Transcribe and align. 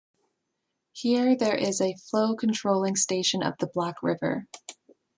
Here 0.93 1.35
there 1.35 1.55
is 1.55 1.79
a 1.79 1.93
flow 1.93 2.35
controlling 2.35 2.95
station 2.95 3.43
of 3.43 3.53
the 3.59 3.67
Black 3.67 4.01
river. 4.01 4.47